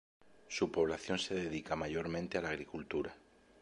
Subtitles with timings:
[0.47, 3.15] Su población se dedica mayormente a la agricultura.